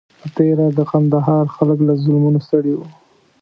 [0.21, 2.85] په تېره د کندهار خلک له ظلمونو ستړي وو.